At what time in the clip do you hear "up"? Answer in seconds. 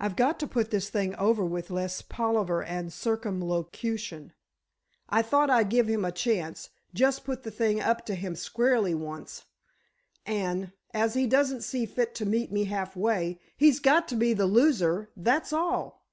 7.78-8.06